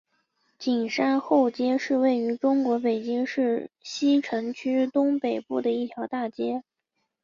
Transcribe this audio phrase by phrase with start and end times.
[0.57, 6.63] 景山后街是位于中国北京市西城区东北部的一条大街。